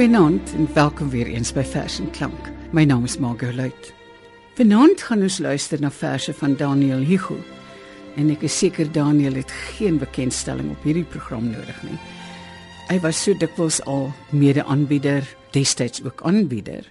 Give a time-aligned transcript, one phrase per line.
[0.00, 2.46] Goeienaand en welkom weer eens by Vers en Klank.
[2.72, 3.90] My naam is Margot Luit.
[4.56, 7.36] Vanaand gaan ons luister na verse van Daniel Hugo.
[8.16, 12.00] En ek is seker Daniel het geen bekendstelling op hierdie program nodig nie.
[12.88, 16.88] Hy was so dikwels al mede-aanbieder, destyds ook aanbieder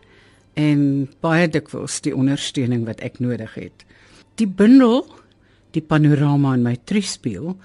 [0.53, 3.87] en baie dikwels die ondersteuning wat ek nodig het.
[4.37, 5.01] Die bundel,
[5.73, 7.55] die panorama in my triespieël,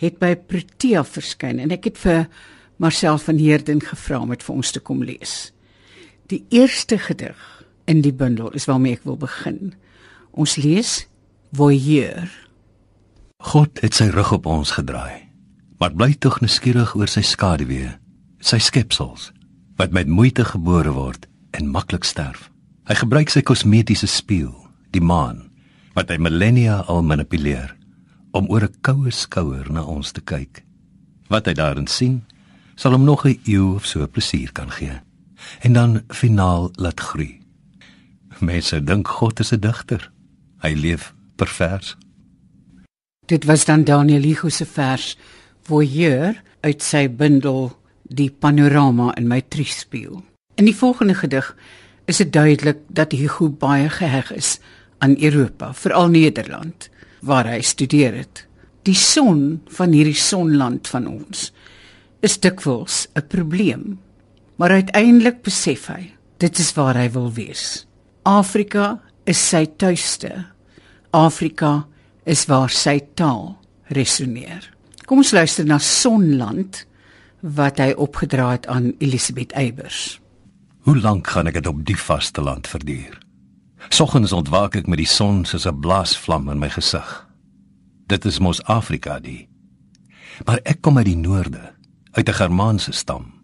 [0.00, 2.30] het by Protea verskyn en ek het vir
[2.78, 5.52] Marcel van Heerden gevra om dit vir ons te kom lees.
[6.30, 7.38] Die eerste gedig
[7.90, 9.74] in die bundel is waarmee ek wil begin.
[10.30, 11.08] Ons lees
[11.56, 12.28] Voyeur.
[13.42, 15.26] God het sy rug op ons gedraai,
[15.80, 17.90] maar bly tog nuuskierig oor sy skaduwee,
[18.38, 19.32] sy skepsels
[19.78, 22.48] wat met moeite gebore word en maklik sterf.
[22.90, 24.54] Hy gebruik sy kosmetiese spieël,
[24.94, 25.48] die maan,
[25.94, 27.74] wat hy millennia al manipuleer
[28.34, 30.64] om oor 'n koue skouer na ons te kyk.
[31.30, 32.22] Wat hy daarin sien,
[32.78, 35.00] sal hom nog 'n eeu of so plesier kan gee
[35.60, 37.40] en dan finaal laat groei.
[38.38, 40.10] Mense dink God is 'n digter.
[40.58, 41.96] Hy leef per vers.
[43.26, 45.16] Dit was dan Daniel Hugo se vers
[45.62, 50.24] Voyeur uit sy bundel Die Panorama in my triespieël.
[50.54, 51.56] In die volgende gedig
[52.04, 54.58] is dit duidelik dat Hugo baie geheg is
[54.98, 56.88] aan Europa, veral Nederland,
[57.20, 58.46] waar hy studeer het.
[58.82, 61.52] Die son van hierdie sonland van ons
[62.20, 63.98] is dikwels 'n probleem,
[64.56, 67.86] maar uiteindelik besef hy dit is waar hy wil wees.
[68.22, 70.46] Afrika is sy tuiste.
[71.10, 71.86] Afrika
[72.24, 73.56] is waar sy taal
[73.94, 74.62] resoneer.
[75.06, 76.84] Kom ons luister na Sonland
[77.40, 80.20] wat hy opgedra het aan Elisabeth Eybers.
[80.84, 83.18] Hoe lank gaan ek dit op die vasteland verduur?
[83.88, 87.26] Soggens ontwaak ek met die son soos 'n blaasvlam in my gesig.
[88.06, 89.48] Dit is mos Afrika die.
[90.46, 91.72] Maar ek kom uit die noorde,
[92.12, 93.34] uit 'n Germaanse stam.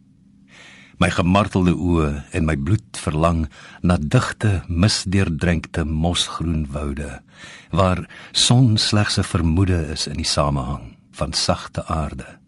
[0.99, 3.49] My gemartelde oë en my bloed verlang
[3.83, 7.23] na digte, misdeurdrenkte mosgroen woude
[7.71, 12.39] waar son slegs 'n vermoede is in die samehang van sagte aarde,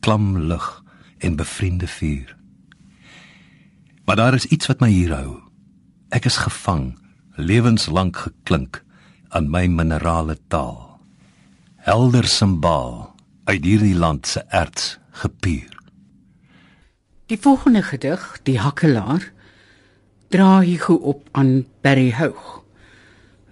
[0.00, 0.82] klam lug
[1.18, 2.36] en bevriende vuur.
[4.04, 5.40] Maar daar is iets wat my hier hou.
[6.08, 6.98] Ek is gevang,
[7.36, 8.84] lewenslank geklink
[9.28, 11.00] aan my minerale taal.
[11.76, 15.70] Helder simbaal uit hierdie land se erts gepuur.
[17.30, 19.30] Die volgende gedig, Die Hakkelaar,
[20.28, 22.64] dra Hugo op aan Barry Houg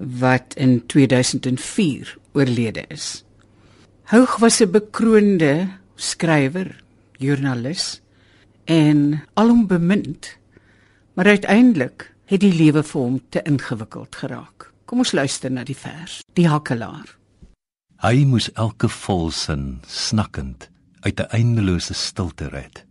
[0.03, 3.25] wat in 2004 oorlede is.
[4.11, 6.83] Houg was 'n bekroonde skrywer,
[7.19, 8.03] joernalis
[8.65, 10.37] en alom bemind,
[11.15, 14.73] maar uiteindelik het die lewe vir hom te ingewikkeld geraak.
[14.85, 17.17] Kom ons luister na die vers, Die Hakkelaar.
[17.97, 20.72] Hy moes elke volsin snakkend
[21.03, 22.87] uit 'n eindelose stilte red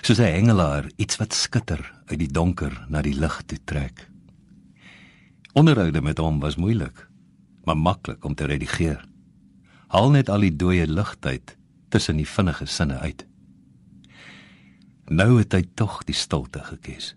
[0.00, 4.08] soos 'n hengelaar iets wat skitter uit die donker na die lig toe trek.
[5.52, 7.08] Onderhoude met hom was moeilik,
[7.64, 9.04] maar maklik om te redigeer.
[9.86, 11.56] Haal net al die dooie ligtyd
[11.88, 13.26] tussen die vinnige sinne uit.
[15.06, 17.14] Nou het hy tog die stilte gekies.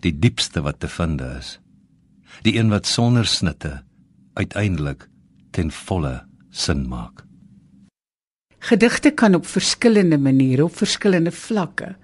[0.00, 1.58] Die diepste wat te vind is.
[2.42, 3.82] Die een wat sonder snitte
[4.34, 5.08] uiteindelik
[5.50, 7.27] ten volle sin maak.
[8.58, 11.94] Gedigte kan op verskillende maniere op verskillende vlakke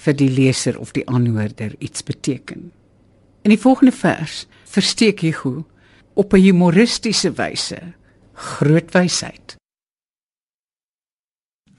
[0.00, 2.70] vir die leser of die aanhoorder iets beteken.
[3.42, 5.66] In die volgende vers versteek Hugo
[6.14, 7.80] op 'n humoristiese wyse
[8.32, 9.56] groot wysheid.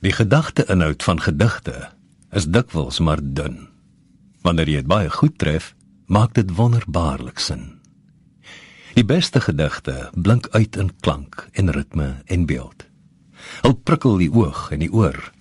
[0.02, 1.90] Die gedagte-inhoud van gedigte
[2.32, 3.68] is dikwels maar dun.
[4.42, 5.76] Wanneer jy dit baie goed tref,
[6.06, 7.82] maak dit wonderbaarlik sin.
[8.94, 12.91] Die beste gedigte blink uit in klank en ritme en beeld.
[13.62, 15.32] Hulle prikkel die oog en die oor,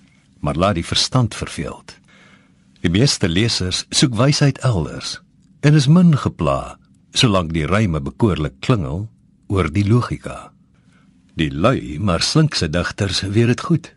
[0.41, 1.97] maar laat die verstand verveeld.
[2.81, 5.19] Die meeste lesers soek wysheid elders
[5.61, 6.79] en is min gepla
[7.13, 9.09] solank die ryme bekoorlik klingel
[9.51, 10.53] oor die logika.
[11.37, 13.91] Die lui maar slinkse digters weet dit goed.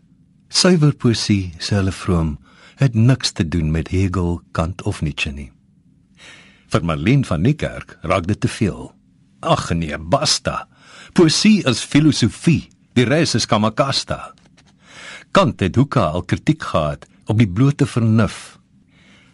[0.54, 2.36] Suiwer poesie, sê hulle vroom,
[2.82, 5.50] het niks te doen met Hegel, Kant of Nietzsche nie.
[6.74, 8.92] Vir Marlene van Niekerk raak dit te veel.
[9.42, 10.68] Ag nee, basta.
[11.14, 14.34] Poesie is filosofie Die res is kamakasta.
[15.34, 18.60] Kant het hoeka al kritiek gehad op die blote vernuf.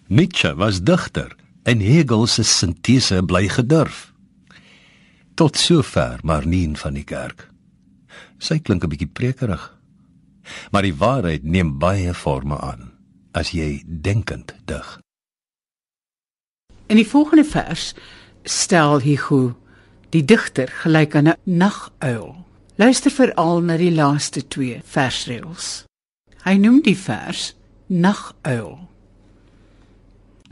[0.07, 1.35] Nietzsche was digter
[1.67, 4.13] en Hegel se sintese bly gedurf.
[5.35, 7.49] Tot sover maar nie in van die kerk.
[8.39, 9.75] Sy klink 'n bietjie prekerig.
[10.71, 12.91] Maar die waarheid neem baie forme aan
[13.31, 14.99] as jy denkend dig.
[16.87, 17.93] In die volgende vers
[18.43, 19.59] stel Hugo
[20.09, 22.48] die digter gelyk aan 'n naguil.
[22.79, 25.65] Luister veral na die laaste twee versreëls.
[26.45, 27.49] Hy noem die vers
[27.91, 28.77] naguil.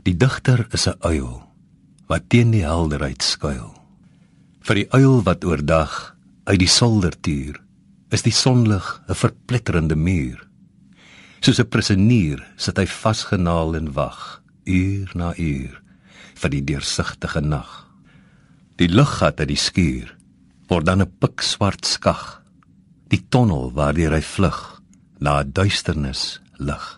[0.04, 1.40] Die digter is 'n uil
[2.06, 3.72] wat teen die helderheid skuil.
[4.60, 7.56] Vir die uil wat oordag uit die solder tuur,
[8.10, 10.36] is die sonlig 'n verpletterende muur.
[11.40, 15.80] Soos 'n prisonier sit hy vasgenaal en wag, uur na uur,
[16.34, 17.88] vir die deursigtige nag.
[18.76, 20.17] Die luggat uit die skuur
[20.68, 22.42] word dan 'n pikswart skag,
[23.08, 24.82] die tonnel waardeur hy vlug
[25.20, 26.97] na 'n duisternis lig.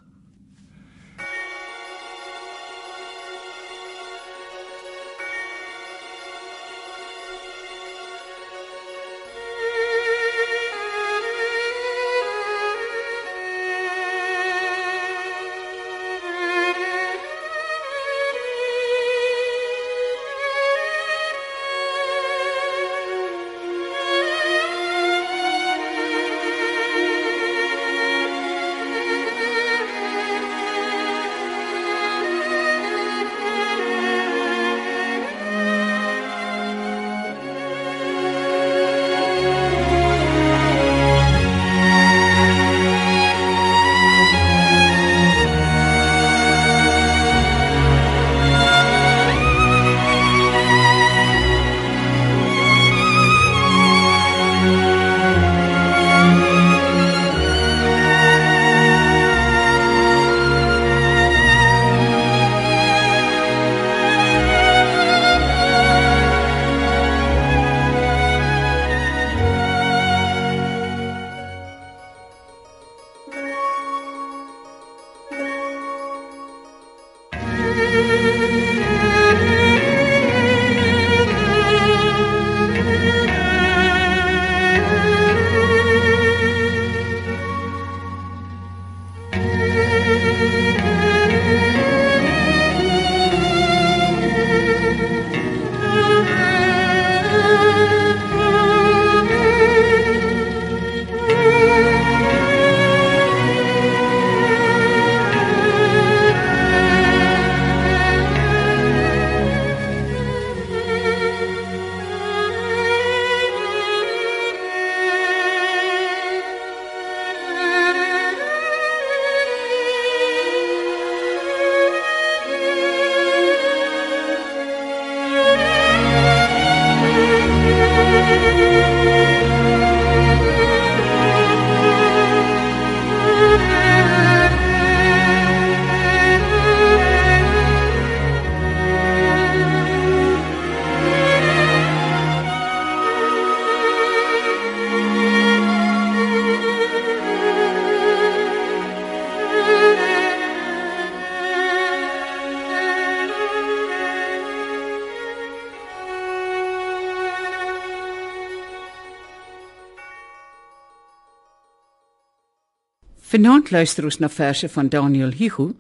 [163.41, 165.71] Vanaand luister ons na verse van Daniel Hugo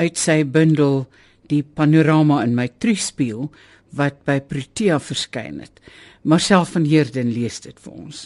[0.00, 1.02] uit sy bundel
[1.50, 3.50] Die Panorama in my Truspieël
[3.92, 5.82] wat by Protea verskyn het.
[6.24, 8.20] Marcel van Heerden lees dit vir ons.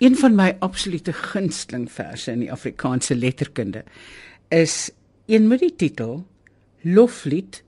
[0.00, 3.82] Een van my absolute gunsteling verse in die Afrikaanse letterkunde
[4.48, 4.88] is
[5.28, 6.22] een met die titel
[6.88, 7.58] Loflied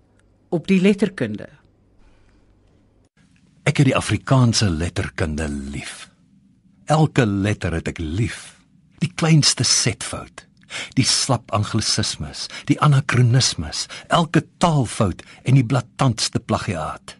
[0.48, 1.50] op die letterkunde.
[3.68, 6.08] Ek het die Afrikaanse letterkunde lief.
[6.88, 8.54] Elke letter het ek lief.
[9.04, 10.46] Die kleinste setfout
[10.98, 17.16] die slap anglisismes, die anakronismes, elke taalfout en die blaatantste plagiaat.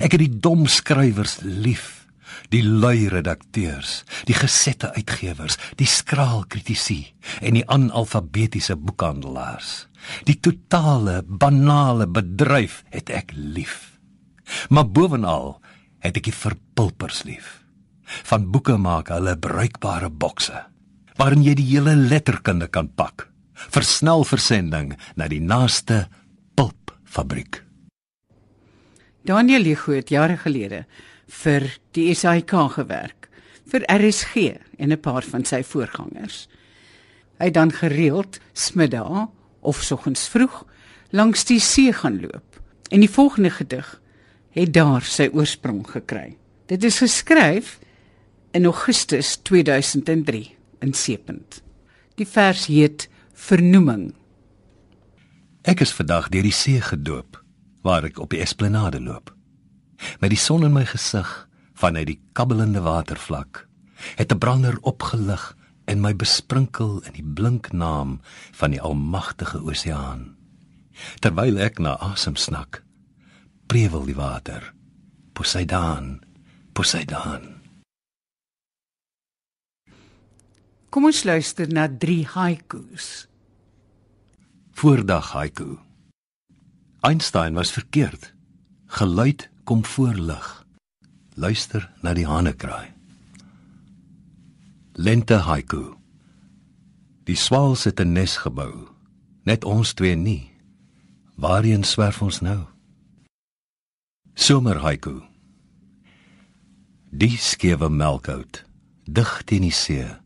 [0.00, 2.04] Ek het die dom skrywers lief,
[2.50, 7.02] die lui redakteurs, die gesette uitgewers, die skraal kritici
[7.40, 9.86] en die analfabetiese boekhandelaars.
[10.28, 13.96] Die totale banale bedryf het ek lief.
[14.68, 15.58] Maar bovenal
[16.04, 17.60] het ek die verpulpers lief.
[18.28, 20.66] Van boeke maak hulle bruikbare bokse
[21.16, 23.28] waarin jy die hele letterkunde kan pak.
[23.54, 26.06] Versnel versending na die naaste
[26.58, 27.62] pulpfabriek.
[29.24, 30.84] Daniel Ligo het jare gelede
[31.40, 31.64] vir
[31.96, 33.28] die SAIK gewerk,
[33.70, 36.48] vir RSG en 'n paar van sy voorgangers.
[37.38, 39.28] Hy dan gereeld smiddag
[39.60, 40.64] of soggens vroeg
[41.10, 42.60] langs die see gaan loop.
[42.90, 44.00] En die volgende gedig
[44.50, 46.36] het daar sy oorsprong gekry.
[46.66, 47.78] Dit is geskryf
[48.52, 51.62] in Augustus 2003 in Seepunt.
[52.18, 54.14] Die vers heet Vernoeming.
[55.62, 57.40] Ek is vandag deur die see gedoop
[57.82, 59.34] waar ek op die esplanade loop.
[60.20, 61.28] Met die son in my gesig
[61.74, 63.66] vanuit die kabbelende watervlak
[64.16, 68.20] het 'n brander opgelig en my besprinkel in die blink naam
[68.52, 70.34] van die almagtige oseaan.
[71.20, 72.82] terwyl ek na asem snak.
[73.70, 74.72] Prewel die water.
[75.34, 76.20] Poseidon,
[76.74, 77.63] Poseidon.
[80.94, 83.26] Kom ons luister na drie haikus.
[84.78, 85.80] Voordag haiku.
[87.02, 88.28] Einstein was verkeerd.
[88.86, 90.46] Geluid kom voor lig.
[91.34, 92.94] Luister na die hanekraai.
[94.94, 95.98] Lente haiku.
[97.26, 98.86] Die swaal sit 'n nes gebou.
[99.42, 100.52] Net ons twee nie.
[101.34, 102.66] Waarheen swerf ons nou?
[104.34, 105.22] Somer haiku.
[107.10, 108.64] Die skewe melkout,
[109.04, 110.23] dig teen die see,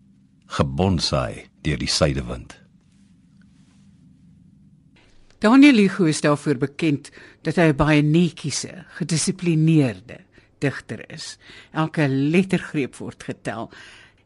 [0.49, 2.57] gebonsai deur die suidewind.
[5.39, 7.13] Daniel Hugo is daarvoor bekend
[7.47, 10.25] dat hy baie netjiese, gedissiplineerde
[10.59, 11.37] digter is.
[11.71, 13.71] Elke lettergreep word getel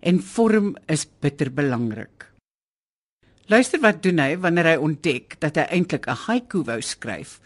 [0.00, 2.30] en vorm is bitter belangrik.
[3.52, 7.40] Luister wat doen hy wanneer hy ontdek dat hy eintlik 'n haiku wou skryf,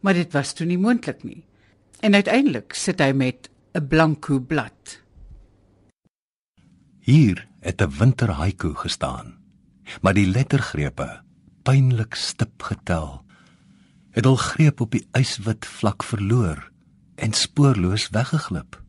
[0.00, 1.44] maar dit was toe nie moontlik nie.
[2.02, 4.98] En uiteindelik sit hy met 'n blanko blad.
[7.00, 9.36] Hier het 'n winter haiku gestaan,
[10.02, 11.22] maar die lettergrepe
[11.62, 13.24] pynlik stip getel.
[14.10, 16.70] Het al greep op die yswit vlak verloor
[17.14, 18.82] en spoorloos weggeglip.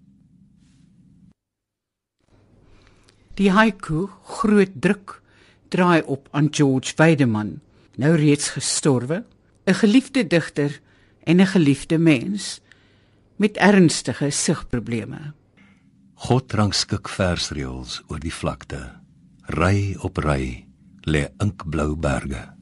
[3.34, 5.22] Die haiku groot druk
[5.68, 7.60] draai op aan George Weideman,
[7.96, 9.26] nou reeds gestorwe,
[9.66, 10.82] 'n geliefde digter
[11.24, 12.62] en 'n geliefde mens
[13.36, 15.34] met ernstige sigprobleme.
[16.16, 18.80] God rangskik versreëls oor die vlakte.
[19.52, 20.66] Ry op ry
[21.06, 22.55] lê inkblou berge.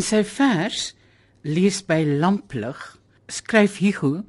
[0.00, 0.94] In sy vers
[1.44, 2.78] lees by lamplig
[3.28, 4.22] skryf Hugo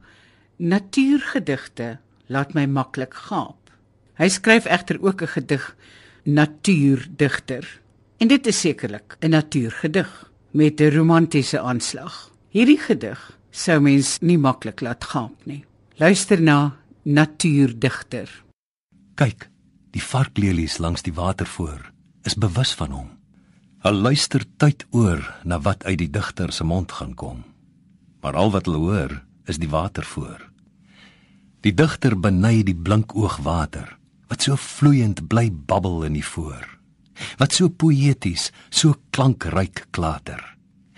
[0.60, 1.94] natuurgedigte
[2.28, 3.72] laat my maklik gaap.
[4.20, 5.76] Hy skryf egter ook 'n gedig
[6.26, 7.64] Natuurdigter.
[8.20, 12.32] En dit is sekerlik 'n natuurgedig met 'n romantiese aanslag.
[12.50, 15.64] Hierdie gedig sou mens nie maklik laat gaap nie.
[15.96, 18.44] Luister na Natuurdigter.
[19.16, 19.50] Kyk,
[19.92, 21.92] die varklelies langs die water voor
[22.24, 23.21] is bewus van hom.
[23.82, 27.40] Hulle luister tyd oor na wat uit die digter se mond gaan kom.
[28.22, 29.16] Maar al wat hulle hoor
[29.50, 30.38] is die water voor.
[31.66, 33.98] Die digter beny die blink oog water
[34.30, 36.62] wat so vloeiend bly babbel in die voor.
[37.42, 40.46] Wat so poëties, so klankryk klater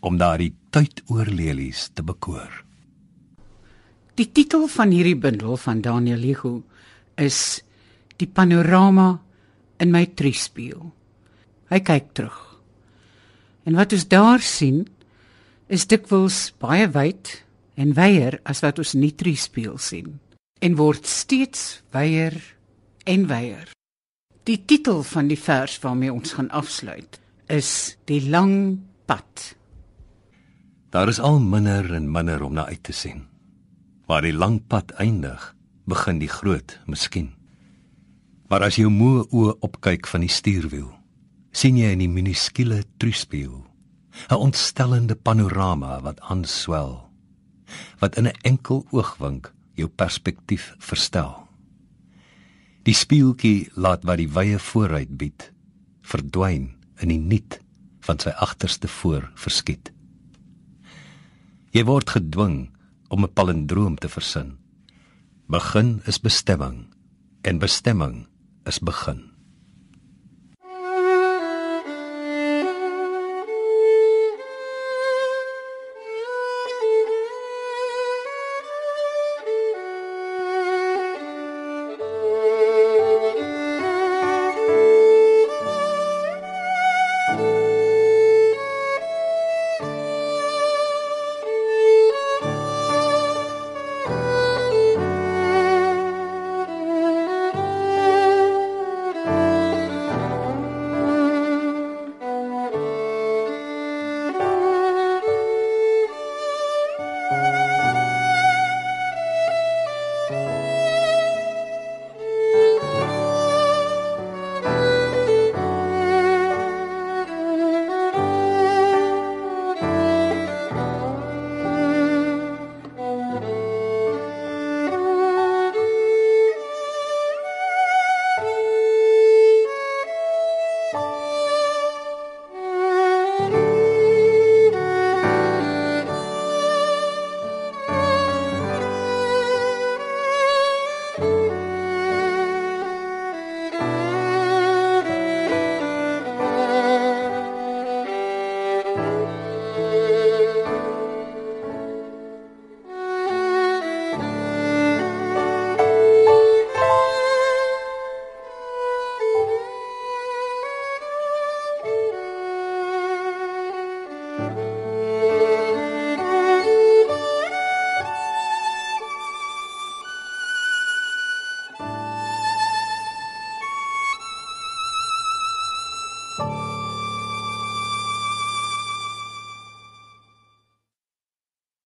[0.04, 2.52] om daardie tyd oor lelies te bekoor.
[4.20, 6.58] Die titel van hierdie bundel van Daniel Ligo
[7.16, 7.64] is
[8.20, 9.22] Die panorama
[9.82, 10.92] in my triespieël.
[11.72, 12.53] Hy kyk terug
[13.64, 14.84] En wat ons daar sien
[15.72, 17.44] is dikwels baie wyd
[17.80, 20.20] en wyer as wat ons nitri speel sien
[20.64, 22.36] en word steeds wyer
[23.10, 23.72] en wyer.
[24.48, 27.20] Die titel van die vers waarmee ons gaan afsluit
[27.52, 29.56] is Die lang pad.
[30.92, 33.26] Daar is al minder en minder om na uit te sien.
[34.08, 35.54] Waar die lang pad eindig,
[35.86, 37.34] begin die groot miskien.
[38.48, 40.92] Maar as jy moe oë opkyk van die stuurwiel,
[41.54, 43.62] sien jy in die minuskule truspieël
[44.30, 47.10] 'n ontstellende panorama wat aanswel,
[48.00, 51.48] wat in 'n enkel oogwink jou perspektief verstel.
[52.84, 55.52] Die spieeltjie laat wat die wye vooruit bied,
[56.02, 57.60] verdwyn in die niet
[58.00, 59.92] van sy agterste voor verskiet.
[61.72, 62.70] Jy word gedwing
[63.10, 64.58] om 'n palindroom te versin.
[65.48, 66.86] Begin is bestemming
[67.42, 68.28] en bestemming
[68.66, 69.33] is begin.